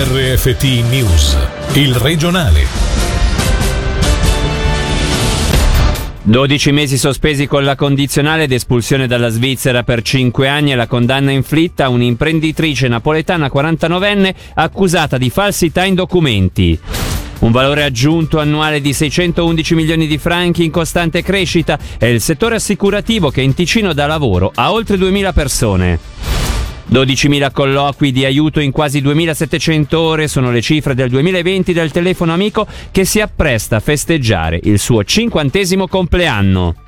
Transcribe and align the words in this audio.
RFT 0.00 0.88
News, 0.88 1.36
il 1.72 1.92
regionale. 1.96 2.64
12 6.22 6.70
mesi 6.70 6.96
sospesi 6.96 7.48
con 7.48 7.64
la 7.64 7.74
condizionale 7.74 8.44
ed 8.44 8.52
espulsione 8.52 9.08
dalla 9.08 9.28
Svizzera 9.28 9.82
per 9.82 10.02
5 10.02 10.46
anni 10.46 10.70
e 10.70 10.76
la 10.76 10.86
condanna 10.86 11.32
inflitta 11.32 11.86
a 11.86 11.88
un'imprenditrice 11.88 12.86
napoletana 12.86 13.50
49enne 13.52 14.34
accusata 14.54 15.18
di 15.18 15.30
falsità 15.30 15.82
in 15.82 15.96
documenti. 15.96 16.78
Un 17.40 17.50
valore 17.50 17.82
aggiunto 17.82 18.38
annuale 18.38 18.80
di 18.80 18.92
611 18.92 19.74
milioni 19.74 20.06
di 20.06 20.18
franchi 20.18 20.62
in 20.62 20.70
costante 20.70 21.24
crescita 21.24 21.76
è 21.98 22.06
il 22.06 22.20
settore 22.20 22.54
assicurativo 22.54 23.30
che 23.30 23.40
in 23.40 23.52
Ticino 23.52 23.92
dà 23.92 24.06
lavoro 24.06 24.52
a 24.54 24.70
oltre 24.70 24.96
2.000 24.96 25.32
persone. 25.32 26.37
12.000 26.90 27.52
colloqui 27.52 28.12
di 28.12 28.24
aiuto 28.24 28.60
in 28.60 28.70
quasi 28.70 29.00
2.700 29.00 29.94
ore 29.94 30.28
sono 30.28 30.50
le 30.50 30.62
cifre 30.62 30.94
del 30.94 31.10
2020 31.10 31.72
del 31.72 31.90
telefono 31.90 32.32
amico 32.32 32.66
che 32.90 33.04
si 33.04 33.20
appresta 33.20 33.76
a 33.76 33.80
festeggiare 33.80 34.58
il 34.62 34.78
suo 34.78 35.04
cinquantesimo 35.04 35.86
compleanno. 35.86 36.87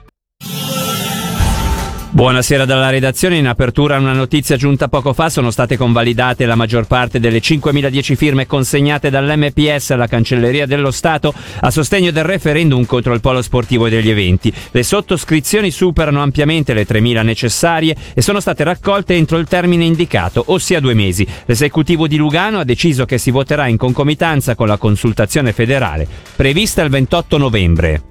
Buonasera 2.13 2.65
dalla 2.65 2.91
redazione. 2.91 3.37
In 3.37 3.47
apertura 3.47 3.97
una 3.97 4.13
notizia 4.13 4.57
giunta 4.57 4.89
poco 4.89 5.13
fa. 5.13 5.29
Sono 5.31 5.53
state 5.53 5.77
convalidate 5.77 6.45
la 6.45 6.57
maggior 6.57 6.89
parte 6.89 7.21
delle 7.21 7.39
5.010 7.39 8.17
firme 8.17 8.47
consegnate 8.49 9.11
dall'MPS 9.11 9.91
alla 9.91 10.09
Cancelleria 10.09 10.67
dello 10.67 10.91
Stato 10.91 11.33
a 11.61 11.71
sostegno 11.71 12.11
del 12.11 12.25
referendum 12.25 12.85
contro 12.85 13.15
il 13.15 13.21
polo 13.21 13.43
sportivo 13.43 13.87
e 13.87 13.91
degli 13.91 14.11
eventi. 14.11 14.53
Le 14.73 14.83
sottoscrizioni 14.83 15.71
superano 15.71 16.21
ampiamente 16.21 16.75
le 16.75 16.85
3.000 16.85 17.23
necessarie 17.23 17.95
e 18.13 18.21
sono 18.23 18.41
state 18.41 18.65
raccolte 18.65 19.15
entro 19.15 19.39
il 19.39 19.47
termine 19.47 19.85
indicato, 19.85 20.43
ossia 20.49 20.81
due 20.81 20.95
mesi. 20.95 21.25
L'esecutivo 21.45 22.09
di 22.09 22.17
Lugano 22.17 22.59
ha 22.59 22.65
deciso 22.65 23.05
che 23.05 23.19
si 23.19 23.31
voterà 23.31 23.69
in 23.69 23.77
concomitanza 23.77 24.57
con 24.57 24.67
la 24.67 24.79
consultazione 24.79 25.53
federale, 25.53 26.09
prevista 26.35 26.83
il 26.83 26.91
28 26.91 27.39
novembre. 27.39 28.03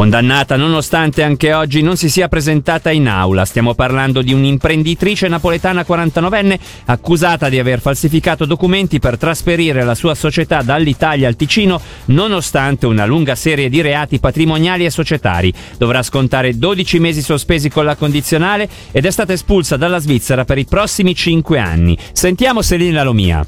Condannata 0.00 0.56
nonostante 0.56 1.22
anche 1.22 1.52
oggi 1.52 1.82
non 1.82 1.94
si 1.94 2.08
sia 2.08 2.26
presentata 2.26 2.90
in 2.90 3.06
aula. 3.06 3.44
Stiamo 3.44 3.74
parlando 3.74 4.22
di 4.22 4.32
un'imprenditrice 4.32 5.28
napoletana 5.28 5.84
49enne 5.86 6.58
accusata 6.86 7.50
di 7.50 7.58
aver 7.58 7.82
falsificato 7.82 8.46
documenti 8.46 8.98
per 8.98 9.18
trasferire 9.18 9.84
la 9.84 9.94
sua 9.94 10.14
società 10.14 10.62
dall'Italia 10.62 11.28
al 11.28 11.36
Ticino 11.36 11.78
nonostante 12.06 12.86
una 12.86 13.04
lunga 13.04 13.34
serie 13.34 13.68
di 13.68 13.82
reati 13.82 14.18
patrimoniali 14.18 14.86
e 14.86 14.90
societari. 14.90 15.52
Dovrà 15.76 16.02
scontare 16.02 16.56
12 16.56 16.98
mesi 16.98 17.20
sospesi 17.20 17.68
con 17.68 17.84
la 17.84 17.94
condizionale 17.94 18.70
ed 18.92 19.04
è 19.04 19.10
stata 19.10 19.34
espulsa 19.34 19.76
dalla 19.76 19.98
Svizzera 19.98 20.46
per 20.46 20.56
i 20.56 20.64
prossimi 20.64 21.14
5 21.14 21.58
anni. 21.58 21.98
Sentiamo 22.12 22.62
Selina 22.62 23.02
Lomia. 23.02 23.46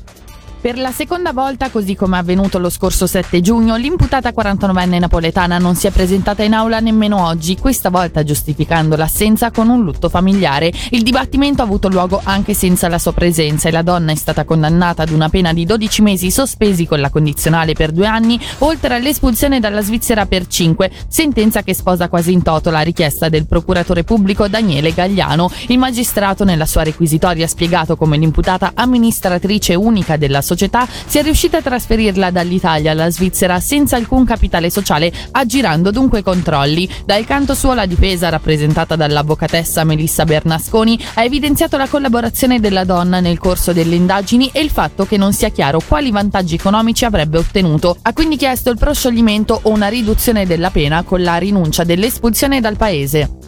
Per 0.63 0.79
la 0.79 0.93
seconda 0.93 1.33
volta, 1.33 1.71
così 1.71 1.97
come 1.97 2.19
avvenuto 2.19 2.61
lo 2.61 2.71
scorso 2.71 3.09
7 3.09 3.41
giugno, 3.41 3.75
l'imputata 3.75 4.31
49enne 4.31 5.01
napoletana 5.01 5.59
non 5.59 5.75
si 5.75 5.89
è 5.89 5.91
presentata 5.91 6.45
in 6.45 6.55
aula 6.55 6.79
nemmeno 6.79 7.27
oggi, 7.27 7.59
questa 7.59 7.91
volta 7.91 8.23
giustificando 8.23 8.95
l'assenza 8.95 9.51
con 9.51 9.69
un 9.69 9.83
lutto 9.83 10.09
familiare. 10.09 10.73
Il 10.91 11.03
dibattimento 11.03 11.63
ha 11.63 11.65
avuto 11.65 11.89
luogo 11.89 12.21
anche 12.23 12.55
senza 12.55 12.87
la 12.87 13.01
sua 13.01 13.13
presenza 13.13 13.69
e 13.69 13.73
la 13.73 13.83
donna 13.83 14.13
è 14.13 14.15
stata 14.15 14.45
condannata 14.45 15.03
ad 15.03 15.11
una 15.11 15.29
pena 15.29 15.53
di 15.53 15.67
12 15.67 16.01
mesi 16.01 16.31
sospesi 16.31 16.87
con 16.87 17.01
la 17.01 17.11
condizionale 17.11 17.73
per 17.73 17.91
due 17.91 18.07
anni, 18.07 18.39
oltre 18.59 18.95
all'espulsione 18.95 19.59
dalla 19.59 19.83
Svizzera 19.83 20.27
per 20.27 20.47
5, 20.47 20.93
sentenza 21.09 21.65
che 21.65 21.75
sposa 21.75 22.09
quasi 22.09 22.31
in 22.31 22.43
toto 22.43 22.71
la 22.71 22.83
richiesta 22.83 23.29
del 23.29 23.49
procuratore 23.49 24.05
pubblico 24.05 24.47
Daniele 24.47 24.95
Gagliano. 24.95 25.51
Il 25.67 25.79
magistrato 25.79 26.45
nella 26.45 26.67
sua 26.67 26.85
requisitoria 26.85 27.47
ha 27.47 27.49
spiegato 27.49 27.97
come 27.97 28.17
l'imputata 28.17 28.71
amministratrice 28.77 29.75
unica 29.75 30.17
della 30.17 30.37
società 30.39 30.51
società 30.53 30.87
sia 31.07 31.23
riuscita 31.23 31.59
a 31.59 31.63
trasferirla 31.63 32.31
dall'Italia 32.31 32.93
alla 32.93 33.11
Svizzera 33.11 33.59
senza 33.61 33.97
alcun 33.97 34.25
capitale 34.25 34.71
sociale, 34.71 35.13
aggirando 35.31 35.91
dunque 35.91 36.23
controlli. 36.23 36.89
Dal 37.05 37.25
canto 37.25 37.55
suo 37.55 37.75
la 37.75 37.87
difesa, 37.87 38.29
rappresentata 38.29 38.97
dall'avvocatessa 38.97 39.85
Melissa 39.85 40.25
Bernasconi, 40.25 40.99
ha 41.15 41.25
evidenziato 41.25 41.77
la 41.77 41.89
collaborazione 41.89 42.61
della 42.61 42.85
donna 42.85 43.21
nel 43.21 43.39
corso 43.39 43.73
delle 43.73 43.97
indagini 43.97 44.51
e 44.53 44.61
il 44.61 44.71
fatto 44.71 45.07
che 45.07 45.17
non 45.17 45.33
sia 45.33 45.49
chiaro 45.49 45.81
quali 45.87 46.11
vantaggi 46.11 46.55
economici 46.55 47.05
avrebbe 47.05 47.39
ottenuto. 47.39 47.97
Ha 48.03 48.13
quindi 48.13 48.37
chiesto 48.37 48.71
il 48.71 48.79
proscioglimento 48.79 49.59
o 49.63 49.71
una 49.71 49.89
riduzione 49.89 50.47
della 50.47 50.71
pena 50.71 51.03
con 51.03 51.23
la 51.23 51.37
rinuncia 51.37 51.85
dell'espulsione 51.85 52.61
dal 52.61 52.77
paese. 52.77 53.42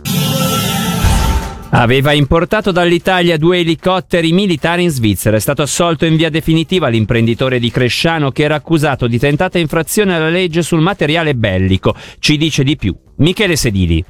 Aveva 1.76 2.12
importato 2.12 2.70
dall'Italia 2.70 3.36
due 3.36 3.58
elicotteri 3.58 4.30
militari 4.30 4.84
in 4.84 4.90
Svizzera. 4.90 5.36
È 5.36 5.40
stato 5.40 5.62
assolto 5.62 6.04
in 6.04 6.14
via 6.14 6.30
definitiva 6.30 6.86
l'imprenditore 6.86 7.58
di 7.58 7.68
Cresciano 7.68 8.30
che 8.30 8.44
era 8.44 8.54
accusato 8.54 9.08
di 9.08 9.18
tentata 9.18 9.58
infrazione 9.58 10.14
alla 10.14 10.28
legge 10.28 10.62
sul 10.62 10.80
materiale 10.80 11.34
bellico. 11.34 11.92
Ci 12.20 12.36
dice 12.36 12.62
di 12.62 12.76
più 12.76 12.94
Michele 13.16 13.56
Sedili. 13.56 14.04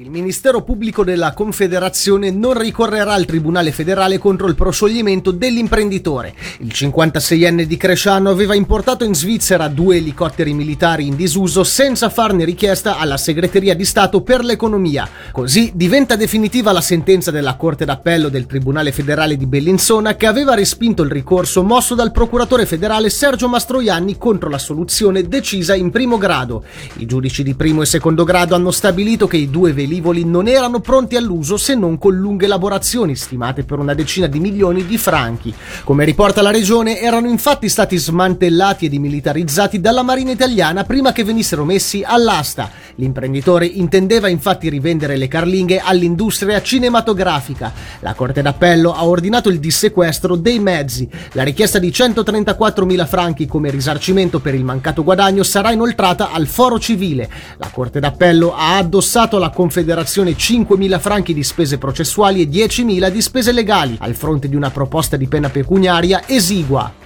Il 0.00 0.08
Ministero 0.08 0.62
Pubblico 0.62 1.04
della 1.04 1.34
Confederazione 1.34 2.30
non 2.30 2.58
ricorrerà 2.58 3.12
al 3.12 3.26
Tribunale 3.26 3.70
federale 3.70 4.16
contro 4.16 4.46
il 4.46 4.54
proscioglimento 4.54 5.30
dell'imprenditore. 5.30 6.32
Il 6.60 6.72
56enne 6.72 7.64
di 7.64 7.76
Cresciano 7.76 8.30
aveva 8.30 8.54
importato 8.54 9.04
in 9.04 9.14
Svizzera 9.14 9.68
due 9.68 9.96
elicotteri 9.96 10.54
militari 10.54 11.06
in 11.06 11.16
disuso 11.16 11.64
senza 11.64 12.08
farne 12.08 12.46
richiesta 12.46 12.96
alla 12.96 13.18
Segreteria 13.18 13.74
di 13.74 13.84
Stato 13.84 14.22
per 14.22 14.42
l'Economia. 14.42 15.06
Così 15.32 15.72
diventa 15.74 16.16
definitiva 16.16 16.72
la 16.72 16.80
sentenza 16.80 17.30
della 17.30 17.56
Corte 17.56 17.84
d'Appello 17.84 18.30
del 18.30 18.46
Tribunale 18.46 18.92
federale 18.92 19.36
di 19.36 19.44
Bellinzona 19.44 20.14
che 20.14 20.24
aveva 20.24 20.54
respinto 20.54 21.02
il 21.02 21.10
ricorso 21.10 21.62
mosso 21.62 21.94
dal 21.94 22.10
procuratore 22.10 22.64
federale 22.64 23.10
Sergio 23.10 23.48
Mastroianni 23.48 24.16
contro 24.16 24.48
la 24.48 24.56
soluzione 24.56 25.28
decisa 25.28 25.74
in 25.74 25.90
primo 25.90 26.16
grado. 26.16 26.64
I 26.96 27.04
giudici 27.04 27.42
di 27.42 27.52
primo 27.52 27.82
e 27.82 27.86
secondo 27.86 28.24
grado 28.24 28.54
hanno 28.54 28.70
stabilito 28.70 29.26
che 29.26 29.36
i 29.36 29.50
due 29.50 29.74
velivoli 29.74 29.88
velivoli 29.90 30.24
non 30.24 30.46
erano 30.46 30.78
pronti 30.78 31.16
all'uso 31.16 31.56
se 31.56 31.74
non 31.74 31.98
con 31.98 32.14
lunghe 32.14 32.44
elaborazioni, 32.44 33.16
stimate 33.16 33.64
per 33.64 33.80
una 33.80 33.92
decina 33.92 34.28
di 34.28 34.38
milioni 34.38 34.86
di 34.86 34.96
franchi. 34.96 35.52
Come 35.82 36.04
riporta 36.04 36.42
la 36.42 36.52
regione, 36.52 37.00
erano 37.00 37.28
infatti 37.28 37.68
stati 37.68 37.96
smantellati 37.96 38.86
e 38.86 38.88
dimilitarizzati 38.88 39.80
dalla 39.80 40.02
Marina 40.02 40.30
italiana 40.30 40.84
prima 40.84 41.10
che 41.10 41.24
venissero 41.24 41.64
messi 41.64 42.04
all'asta. 42.06 42.70
L'imprenditore 42.96 43.66
intendeva 43.66 44.28
infatti 44.28 44.68
rivendere 44.68 45.16
le 45.16 45.26
carlinghe 45.26 45.80
all'industria 45.80 46.62
cinematografica. 46.62 47.72
La 48.00 48.14
Corte 48.14 48.42
d'Appello 48.42 48.94
ha 48.94 49.04
ordinato 49.04 49.48
il 49.48 49.58
dissequestro 49.58 50.36
dei 50.36 50.60
mezzi. 50.60 51.08
La 51.32 51.42
richiesta 51.42 51.80
di 51.80 51.88
134.000 51.88 53.06
franchi 53.06 53.46
come 53.46 53.70
risarcimento 53.70 54.38
per 54.38 54.54
il 54.54 54.64
mancato 54.64 55.02
guadagno 55.02 55.42
sarà 55.42 55.72
inoltrata 55.72 56.30
al 56.30 56.46
foro 56.46 56.78
civile. 56.78 57.28
La 57.56 57.70
Corte 57.72 57.98
d'Appello 57.98 58.54
ha 58.54 58.76
addossato 58.76 59.38
la 59.38 59.50
conferenza 59.50 59.78
Confederazione 59.80 60.32
5.000 60.32 61.00
franchi 61.00 61.32
di 61.32 61.42
spese 61.42 61.78
processuali 61.78 62.42
e 62.42 62.48
10.000 62.50 63.08
di 63.08 63.22
spese 63.22 63.50
legali, 63.50 63.96
al 64.00 64.14
fronte 64.14 64.46
di 64.46 64.54
una 64.54 64.68
proposta 64.68 65.16
di 65.16 65.26
pena 65.26 65.48
pecuniaria 65.48 66.28
esigua. 66.28 66.99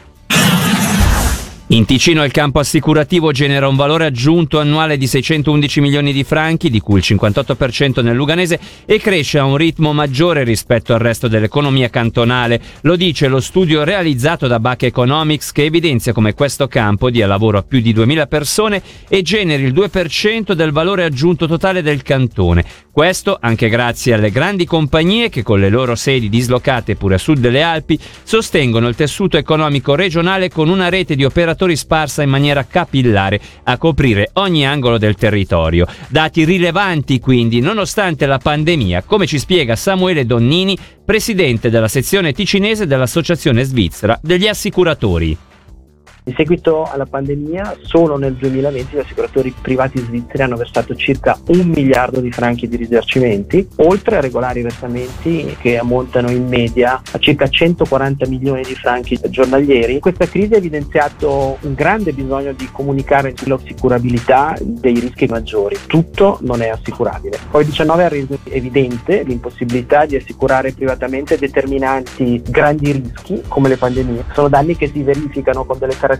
In 1.68 1.86
Ticino 1.86 2.22
il 2.24 2.30
campo 2.30 2.58
assicurativo 2.58 3.32
genera 3.32 3.66
un 3.66 3.74
valore 3.74 4.04
aggiunto 4.04 4.60
annuale 4.60 4.98
di 4.98 5.06
611 5.06 5.80
milioni 5.80 6.12
di 6.12 6.22
franchi, 6.22 6.68
di 6.68 6.78
cui 6.78 6.98
il 6.98 7.04
58% 7.06 8.02
nel 8.02 8.14
Luganese, 8.14 8.60
e 8.84 8.98
cresce 8.98 9.38
a 9.38 9.44
un 9.44 9.56
ritmo 9.56 9.94
maggiore 9.94 10.44
rispetto 10.44 10.92
al 10.92 10.98
resto 10.98 11.26
dell'economia 11.26 11.88
cantonale. 11.88 12.60
Lo 12.82 12.96
dice 12.96 13.28
lo 13.28 13.40
studio 13.40 13.82
realizzato 13.82 14.46
da 14.46 14.60
Bac 14.60 14.82
Economics 14.82 15.52
che 15.52 15.64
evidenzia 15.64 16.12
come 16.12 16.34
questo 16.34 16.68
campo 16.68 17.08
dia 17.08 17.26
lavoro 17.26 17.56
a 17.56 17.62
più 17.62 17.80
di 17.80 17.94
2000 17.94 18.26
persone 18.26 18.82
e 19.08 19.22
generi 19.22 19.62
il 19.62 19.72
2% 19.72 20.52
del 20.52 20.70
valore 20.70 21.04
aggiunto 21.04 21.46
totale 21.46 21.80
del 21.80 22.02
cantone. 22.02 22.62
Questo 22.90 23.38
anche 23.40 23.70
grazie 23.70 24.12
alle 24.12 24.30
grandi 24.30 24.66
compagnie 24.66 25.30
che 25.30 25.42
con 25.42 25.60
le 25.60 25.70
loro 25.70 25.94
sedi 25.94 26.28
dislocate 26.28 26.94
pure 26.94 27.14
a 27.14 27.18
sud 27.18 27.38
delle 27.38 27.62
Alpi 27.62 27.98
sostengono 28.22 28.86
il 28.86 28.94
tessuto 28.94 29.38
economico 29.38 29.94
regionale 29.94 30.50
con 30.50 30.68
una 30.68 30.90
rete 30.90 31.16
di 31.16 31.24
operatori 31.24 31.52
operatori 31.54 31.76
sparsa 31.76 32.22
in 32.22 32.30
maniera 32.30 32.66
capillare 32.66 33.40
a 33.64 33.78
coprire 33.78 34.30
ogni 34.34 34.66
angolo 34.66 34.98
del 34.98 35.14
territorio. 35.14 35.86
Dati 36.08 36.44
rilevanti 36.44 37.20
quindi, 37.20 37.60
nonostante 37.60 38.26
la 38.26 38.38
pandemia, 38.38 39.02
come 39.02 39.26
ci 39.26 39.38
spiega 39.38 39.76
Samuele 39.76 40.26
Donnini, 40.26 40.76
presidente 41.04 41.70
della 41.70 41.88
sezione 41.88 42.32
ticinese 42.32 42.86
dell'Associazione 42.86 43.62
svizzera 43.62 44.18
degli 44.20 44.48
assicuratori. 44.48 45.36
In 46.26 46.32
seguito 46.36 46.84
alla 46.84 47.04
pandemia, 47.04 47.76
solo 47.82 48.16
nel 48.16 48.32
2020 48.36 48.96
gli 48.96 48.98
assicuratori 48.98 49.54
privati 49.60 49.98
svizzeri 49.98 50.42
hanno 50.42 50.56
versato 50.56 50.94
circa 50.94 51.38
un 51.48 51.66
miliardo 51.66 52.20
di 52.20 52.32
franchi 52.32 52.66
di 52.66 52.76
risarcimenti, 52.76 53.68
oltre 53.76 54.16
a 54.16 54.20
regolari 54.20 54.62
versamenti 54.62 55.54
che 55.60 55.76
ammontano 55.76 56.30
in 56.30 56.48
media 56.48 57.02
a 57.12 57.18
circa 57.18 57.46
140 57.46 58.26
milioni 58.26 58.62
di 58.62 58.74
franchi 58.74 59.20
giornalieri. 59.28 60.00
Questa 60.00 60.26
crisi 60.26 60.54
ha 60.54 60.56
evidenziato 60.56 61.58
un 61.60 61.74
grande 61.74 62.14
bisogno 62.14 62.54
di 62.54 62.70
comunicare 62.72 63.34
sull'assicurabilità 63.36 64.56
dei 64.62 64.98
rischi 64.98 65.26
maggiori. 65.26 65.76
Tutto 65.86 66.38
non 66.40 66.62
è 66.62 66.68
assicurabile. 66.68 67.36
Covid-19 67.52 68.00
ha 68.00 68.08
reso 68.08 68.38
evidente 68.44 69.24
l'impossibilità 69.24 70.06
di 70.06 70.16
assicurare 70.16 70.72
privatamente 70.72 71.36
determinanti 71.36 72.40
grandi 72.48 72.92
rischi 72.92 73.42
come 73.46 73.68
le 73.68 73.76
pandemie. 73.76 74.24
Sono 74.32 74.48
danni 74.48 74.74
che 74.74 74.88
si 74.90 75.02
verificano 75.02 75.66
con 75.66 75.76
delle 75.78 75.88
caratteristiche 75.88 76.12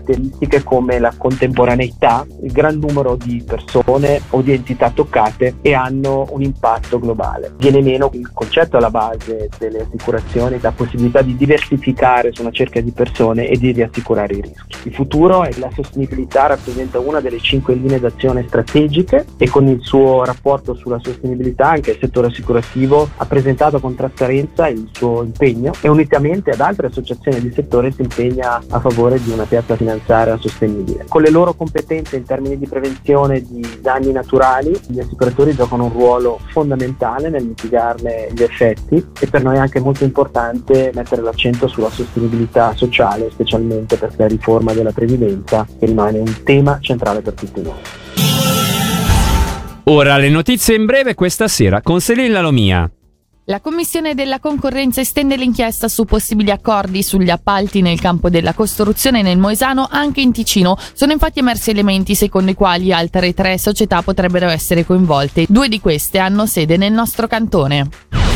come 0.63 0.99
la 0.99 1.13
contemporaneità, 1.15 2.25
il 2.41 2.51
gran 2.51 2.77
numero 2.77 3.15
di 3.15 3.43
persone 3.45 4.21
o 4.31 4.41
di 4.41 4.53
entità 4.53 4.89
toccate 4.89 5.55
e 5.61 5.73
hanno 5.73 6.27
un 6.31 6.41
impatto 6.41 6.99
globale. 6.99 7.53
Viene 7.57 7.81
meno 7.81 8.09
il 8.13 8.29
concetto 8.33 8.77
alla 8.77 8.89
base 8.89 9.49
delle 9.57 9.81
assicurazioni, 9.81 10.59
la 10.59 10.71
possibilità 10.71 11.21
di 11.21 11.35
diversificare 11.35 12.31
su 12.33 12.41
una 12.41 12.51
cerchia 12.51 12.81
di 12.81 12.91
persone 12.91 13.47
e 13.47 13.57
di 13.57 13.71
riassicurare 13.71 14.35
i 14.35 14.41
rischi. 14.41 14.87
Il 14.87 14.93
futuro 14.93 15.43
e 15.45 15.57
la 15.59 15.69
sostenibilità 15.73 16.47
rappresenta 16.47 16.99
una 16.99 17.19
delle 17.19 17.39
cinque 17.39 17.73
linee 17.73 17.99
d'azione 17.99 18.45
strategiche 18.47 19.25
e 19.37 19.49
con 19.49 19.67
il 19.67 19.79
suo 19.81 20.23
rapporto 20.23 20.73
sulla 20.73 20.99
sostenibilità 21.01 21.69
anche 21.69 21.91
il 21.91 21.97
settore 21.99 22.27
assicurativo 22.27 23.09
ha 23.17 23.25
presentato 23.25 23.79
con 23.79 23.95
trasparenza 23.95 24.67
il 24.67 24.89
suo 24.91 25.23
impegno 25.23 25.73
e 25.81 25.89
unitamente 25.89 26.51
ad 26.51 26.59
altre 26.59 26.87
associazioni 26.87 27.39
di 27.39 27.51
settore 27.51 27.91
si 27.91 28.01
impegna 28.01 28.61
a 28.69 28.79
favore 28.79 29.21
di 29.21 29.31
una 29.31 29.45
piazza 29.45 29.75
finanziaria 29.85 30.37
sostenibile. 30.37 31.05
Con 31.07 31.21
le 31.21 31.29
loro 31.29 31.53
competenze 31.53 32.15
in 32.15 32.25
termini 32.25 32.57
di 32.57 32.67
prevenzione 32.67 33.41
di 33.41 33.63
danni 33.81 34.11
naturali, 34.11 34.77
gli 34.87 34.99
assicuratori 34.99 35.53
giocano 35.53 35.85
un 35.85 35.91
ruolo 35.91 36.39
fondamentale 36.47 37.29
nel 37.29 37.45
mitigarne 37.45 38.29
gli 38.33 38.41
effetti 38.41 39.05
e 39.19 39.27
per 39.27 39.43
noi 39.43 39.55
è 39.55 39.59
anche 39.59 39.79
molto 39.79 40.03
importante 40.03 40.91
mettere 40.93 41.21
l'accento 41.21 41.67
sulla 41.67 41.89
sostenibilità 41.89 42.73
sociale, 42.75 43.29
specialmente 43.31 43.97
perché 43.97 44.15
la 44.17 44.27
riforma 44.27 44.73
della 44.73 44.91
previdenza 44.91 45.65
rimane 45.79 46.19
un 46.19 46.43
tema 46.43 46.79
centrale 46.81 47.21
per 47.21 47.33
tutti 47.33 47.61
noi. 47.61 47.73
Ora 49.87 50.17
le 50.17 50.29
notizie 50.29 50.75
in 50.75 50.85
breve 50.85 51.13
questa 51.13 51.47
sera 51.47 51.81
con 51.81 52.01
Selin 52.01 52.31
Lalomia. 52.31 52.89
La 53.47 53.59
Commissione 53.59 54.15
della 54.15 54.39
concorrenza 54.39 55.01
estende 55.01 55.35
l'inchiesta 55.35 55.87
su 55.87 56.05
possibili 56.05 56.49
accordi 56.49 57.03
sugli 57.03 57.29
appalti 57.29 57.81
nel 57.81 58.01
campo 58.01 58.27
della 58.27 58.55
costruzione 58.55 59.21
nel 59.21 59.37
Moesano 59.37 59.87
anche 59.87 60.19
in 60.19 60.31
Ticino. 60.31 60.75
Sono 60.93 61.11
infatti 61.11 61.37
emersi 61.37 61.69
elementi 61.69 62.15
secondo 62.15 62.49
i 62.49 62.55
quali 62.55 62.91
altre 62.91 63.35
tre 63.35 63.59
società 63.59 64.01
potrebbero 64.01 64.47
essere 64.47 64.83
coinvolte. 64.83 65.45
Due 65.47 65.69
di 65.69 65.79
queste 65.79 66.17
hanno 66.17 66.47
sede 66.47 66.75
nel 66.75 66.91
nostro 66.91 67.27
cantone. 67.27 68.34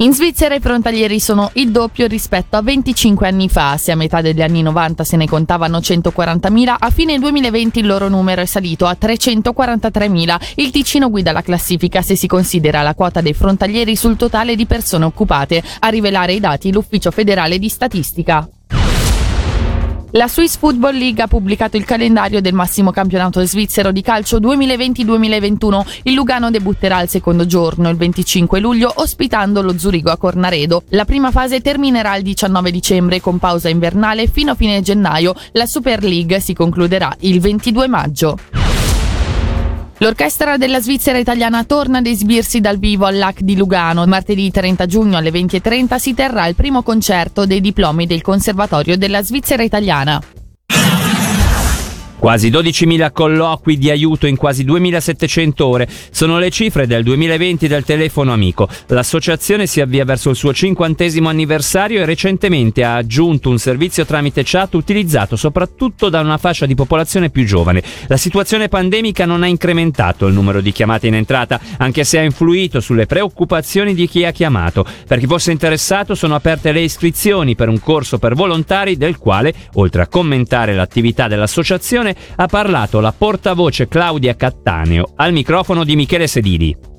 In 0.00 0.14
Svizzera 0.14 0.54
i 0.54 0.60
frontalieri 0.60 1.18
sono 1.18 1.50
il 1.54 1.72
doppio 1.72 2.06
rispetto 2.06 2.54
a 2.54 2.62
25 2.62 3.26
anni 3.26 3.48
fa. 3.48 3.76
Se 3.76 3.90
a 3.90 3.96
metà 3.96 4.20
degli 4.20 4.40
anni 4.40 4.62
90 4.62 5.02
se 5.02 5.16
ne 5.16 5.26
contavano 5.26 5.78
140.000, 5.78 6.76
a 6.78 6.90
fine 6.90 7.18
2020 7.18 7.80
il 7.80 7.86
loro 7.86 8.08
numero 8.08 8.40
è 8.40 8.44
salito 8.44 8.86
a 8.86 8.96
343.000. 8.98 10.52
Il 10.54 10.70
Ticino 10.70 11.10
guida 11.10 11.32
la 11.32 11.42
classifica 11.42 12.00
se 12.00 12.14
si 12.14 12.28
considera 12.28 12.82
la 12.82 12.94
quota 12.94 13.20
dei 13.20 13.34
frontalieri 13.34 13.96
sul 13.96 14.16
totale 14.16 14.54
di 14.54 14.66
persone 14.66 15.04
occupate. 15.04 15.64
A 15.80 15.88
rivelare 15.88 16.32
i 16.32 16.38
dati 16.38 16.70
l'Ufficio 16.70 17.10
federale 17.10 17.58
di 17.58 17.68
statistica. 17.68 18.48
La 20.12 20.26
Swiss 20.26 20.56
Football 20.56 20.96
League 20.96 21.22
ha 21.22 21.26
pubblicato 21.26 21.76
il 21.76 21.84
calendario 21.84 22.40
del 22.40 22.54
massimo 22.54 22.90
campionato 22.90 23.44
svizzero 23.44 23.92
di 23.92 24.00
calcio 24.00 24.38
2020-2021. 24.40 26.00
Il 26.04 26.14
Lugano 26.14 26.50
debutterà 26.50 26.96
al 26.96 27.10
secondo 27.10 27.44
giorno, 27.44 27.90
il 27.90 27.96
25 27.96 28.58
luglio, 28.58 28.90
ospitando 28.96 29.60
lo 29.60 29.76
Zurigo 29.76 30.10
a 30.10 30.16
Cornaredo. 30.16 30.84
La 30.90 31.04
prima 31.04 31.30
fase 31.30 31.60
terminerà 31.60 32.16
il 32.16 32.22
19 32.22 32.70
dicembre 32.70 33.20
con 33.20 33.38
pausa 33.38 33.68
invernale 33.68 34.28
fino 34.28 34.52
a 34.52 34.54
fine 34.54 34.80
gennaio. 34.80 35.34
La 35.52 35.66
Super 35.66 36.02
League 36.02 36.40
si 36.40 36.54
concluderà 36.54 37.14
il 37.20 37.38
22 37.38 37.86
maggio. 37.86 38.67
L'orchestra 40.00 40.56
della 40.56 40.80
Svizzera 40.80 41.18
italiana 41.18 41.64
torna 41.64 41.98
ad 41.98 42.06
esibirsi 42.06 42.60
dal 42.60 42.78
vivo 42.78 43.06
all'AC 43.06 43.40
di 43.40 43.56
Lugano. 43.56 44.06
Martedì 44.06 44.48
30 44.48 44.86
giugno 44.86 45.16
alle 45.16 45.30
20.30 45.30 45.96
si 45.96 46.14
terrà 46.14 46.46
il 46.46 46.54
primo 46.54 46.82
concerto 46.82 47.46
dei 47.46 47.60
diplomi 47.60 48.06
del 48.06 48.22
Conservatorio 48.22 48.96
della 48.96 49.24
Svizzera 49.24 49.64
italiana. 49.64 50.22
Quasi 52.18 52.50
12.000 52.50 53.12
colloqui 53.12 53.78
di 53.78 53.90
aiuto 53.90 54.26
in 54.26 54.34
quasi 54.34 54.64
2.700 54.64 55.62
ore 55.62 55.88
sono 56.10 56.40
le 56.40 56.50
cifre 56.50 56.88
del 56.88 57.04
2020 57.04 57.68
del 57.68 57.84
telefono 57.84 58.32
amico. 58.32 58.68
L'associazione 58.88 59.66
si 59.66 59.80
avvia 59.80 60.04
verso 60.04 60.30
il 60.30 60.36
suo 60.36 60.52
cinquantesimo 60.52 61.28
anniversario 61.28 62.00
e 62.00 62.04
recentemente 62.04 62.82
ha 62.82 62.96
aggiunto 62.96 63.50
un 63.50 63.58
servizio 63.58 64.04
tramite 64.04 64.42
chat 64.44 64.74
utilizzato 64.74 65.36
soprattutto 65.36 66.08
da 66.08 66.20
una 66.20 66.38
fascia 66.38 66.66
di 66.66 66.74
popolazione 66.74 67.30
più 67.30 67.44
giovane. 67.44 67.84
La 68.08 68.16
situazione 68.16 68.68
pandemica 68.68 69.24
non 69.24 69.44
ha 69.44 69.46
incrementato 69.46 70.26
il 70.26 70.34
numero 70.34 70.60
di 70.60 70.72
chiamate 70.72 71.06
in 71.06 71.14
entrata, 71.14 71.60
anche 71.78 72.02
se 72.02 72.18
ha 72.18 72.22
influito 72.22 72.80
sulle 72.80 73.06
preoccupazioni 73.06 73.94
di 73.94 74.08
chi 74.08 74.24
ha 74.24 74.32
chiamato. 74.32 74.84
Per 75.06 75.20
chi 75.20 75.26
fosse 75.26 75.52
interessato 75.52 76.16
sono 76.16 76.34
aperte 76.34 76.72
le 76.72 76.80
iscrizioni 76.80 77.54
per 77.54 77.68
un 77.68 77.78
corso 77.78 78.18
per 78.18 78.34
volontari 78.34 78.96
del 78.96 79.18
quale, 79.18 79.54
oltre 79.74 80.02
a 80.02 80.08
commentare 80.08 80.74
l'attività 80.74 81.28
dell'associazione, 81.28 82.07
ha 82.36 82.46
parlato 82.46 83.00
la 83.00 83.12
portavoce 83.16 83.88
Claudia 83.88 84.36
Cattaneo 84.36 85.12
al 85.16 85.32
microfono 85.32 85.84
di 85.84 85.96
Michele 85.96 86.26
Sedili. 86.26 86.97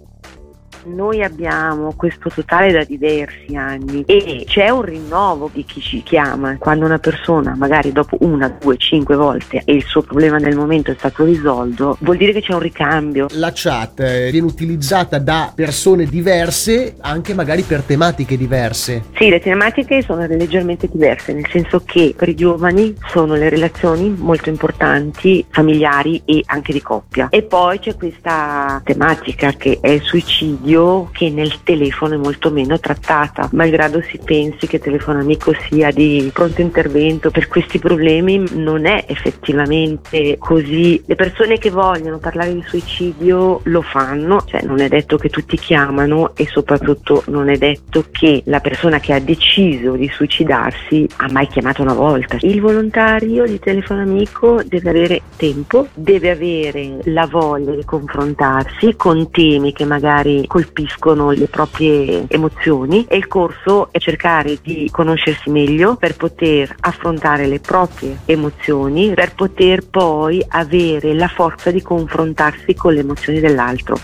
Noi 0.85 1.23
abbiamo 1.23 1.93
questo 1.95 2.29
totale 2.29 2.71
da 2.71 2.83
diversi 2.83 3.55
anni 3.55 4.03
e 4.05 4.45
c'è 4.47 4.69
un 4.69 4.81
rinnovo 4.81 5.49
di 5.53 5.65
chi 5.65 5.81
ci 5.81 6.01
chiama. 6.03 6.57
Quando 6.57 6.85
una 6.85 6.99
persona, 6.99 7.53
magari 7.55 7.91
dopo 7.91 8.17
una, 8.21 8.47
due, 8.47 8.77
cinque 8.77 9.15
volte 9.15 9.61
e 9.65 9.73
il 9.73 9.83
suo 9.83 10.01
problema 10.01 10.37
nel 10.37 10.55
momento 10.55 10.91
è 10.91 10.95
stato 10.97 11.25
risolto, 11.25 11.97
vuol 12.01 12.17
dire 12.17 12.31
che 12.31 12.41
c'è 12.41 12.53
un 12.53 12.59
ricambio. 12.59 13.27
La 13.31 13.51
chat 13.53 13.99
eh, 13.99 14.29
viene 14.31 14.47
utilizzata 14.47 15.19
da 15.19 15.51
persone 15.53 16.05
diverse, 16.05 16.95
anche 17.01 17.33
magari 17.33 17.63
per 17.63 17.81
tematiche 17.81 18.37
diverse. 18.37 19.03
Sì, 19.15 19.29
le 19.29 19.39
tematiche 19.39 20.01
sono 20.01 20.25
leggermente 20.25 20.87
diverse, 20.89 21.33
nel 21.33 21.47
senso 21.51 21.81
che 21.83 22.13
per 22.15 22.29
i 22.29 22.35
giovani 22.35 22.95
sono 23.07 23.35
le 23.35 23.49
relazioni 23.49 24.09
molto 24.17 24.49
importanti, 24.49 25.45
familiari 25.49 26.21
e 26.25 26.41
anche 26.45 26.71
di 26.71 26.81
coppia. 26.81 27.27
E 27.29 27.43
poi 27.43 27.79
c'è 27.79 27.95
questa 27.95 28.81
tematica 28.83 29.51
che 29.51 29.79
è 29.81 29.89
il 29.89 30.01
suicidio 30.01 30.68
che 31.11 31.29
nel 31.29 31.63
telefono 31.63 32.13
è 32.13 32.17
molto 32.17 32.51
meno 32.51 32.79
trattata, 32.79 33.49
malgrado 33.53 34.01
si 34.01 34.19
pensi 34.23 34.67
che 34.67 34.79
telefono 34.79 35.19
amico 35.19 35.53
sia 35.67 35.91
di 35.91 36.29
pronto 36.33 36.61
intervento 36.61 37.31
per 37.31 37.47
questi 37.47 37.79
problemi, 37.79 38.43
non 38.53 38.85
è 38.85 39.05
effettivamente 39.07 40.37
così. 40.37 41.01
Le 41.05 41.15
persone 41.15 41.57
che 41.57 41.71
vogliono 41.71 42.19
parlare 42.19 42.53
di 42.53 42.63
suicidio 42.65 43.61
lo 43.63 43.81
fanno, 43.81 44.43
cioè 44.45 44.61
non 44.61 44.79
è 44.79 44.87
detto 44.87 45.17
che 45.17 45.29
tutti 45.29 45.57
chiamano 45.57 46.35
e 46.35 46.47
soprattutto 46.47 47.23
non 47.27 47.49
è 47.49 47.57
detto 47.57 48.05
che 48.11 48.43
la 48.45 48.59
persona 48.59 48.99
che 48.99 49.13
ha 49.13 49.19
deciso 49.19 49.93
di 49.93 50.09
suicidarsi 50.09 51.07
ha 51.17 51.31
mai 51.31 51.47
chiamato 51.47 51.81
una 51.81 51.93
volta. 51.93 52.37
Il 52.41 52.61
volontario 52.61 53.45
di 53.45 53.59
telefono 53.59 54.01
amico 54.01 54.61
deve 54.63 54.89
avere 54.89 55.21
tempo, 55.35 55.87
deve 55.93 56.29
avere 56.29 56.99
la 57.05 57.25
voglia 57.25 57.73
di 57.73 57.83
confrontarsi 57.85 58.95
con 58.95 59.29
temi 59.31 59.73
che 59.73 59.85
magari 59.85 60.45
colpiscono 60.59 61.31
le 61.31 61.47
proprie 61.47 62.25
emozioni 62.27 63.05
e 63.07 63.15
il 63.15 63.27
corso 63.27 63.87
è 63.91 63.99
cercare 63.99 64.57
di 64.61 64.89
conoscersi 64.91 65.49
meglio 65.49 65.95
per 65.95 66.17
poter 66.17 66.75
affrontare 66.81 67.47
le 67.47 67.61
proprie 67.61 68.17
emozioni, 68.25 69.13
per 69.13 69.33
poter 69.35 69.87
poi 69.87 70.45
avere 70.49 71.13
la 71.13 71.29
forza 71.29 71.71
di 71.71 71.81
confrontarsi 71.81 72.75
con 72.75 72.93
le 72.93 72.99
emozioni 72.99 73.39
dell'altro. 73.39 73.97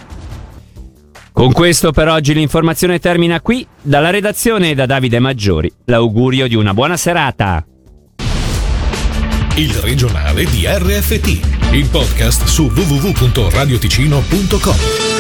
Con 1.34 1.52
questo 1.52 1.92
per 1.92 2.08
oggi 2.08 2.34
l'informazione 2.34 3.00
termina 3.00 3.42
qui. 3.42 3.68
Dalla 3.82 4.10
redazione 4.10 4.70
e 4.70 4.76
da 4.76 4.86
Davide 4.86 5.20
Maggiori, 5.20 5.70
l'augurio 5.86 6.48
di 6.48 6.56
una 6.56 6.74
buona 6.74 6.96
serata. 6.96 7.66
Il 9.58 9.74
regionale 9.74 10.46
di 10.46 10.66
RFT, 10.66 11.74
il 11.74 11.90
podcast 11.90 12.46
su 12.46 12.72
www.radioticino.com. 12.74 15.15